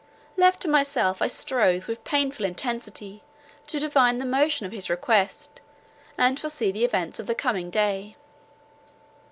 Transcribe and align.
Left 0.35 0.59
to 0.63 0.67
myself, 0.67 1.21
I 1.21 1.27
strove 1.27 1.87
with 1.87 2.03
painful 2.03 2.43
intensity 2.43 3.21
to 3.67 3.79
divine 3.79 4.17
the 4.17 4.25
motive 4.25 4.63
of 4.65 4.71
his 4.71 4.89
request 4.89 5.61
and 6.17 6.39
foresee 6.39 6.71
the 6.71 6.83
events 6.83 7.19
of 7.19 7.27
the 7.27 7.35
coming 7.35 7.69
day. 7.69 8.15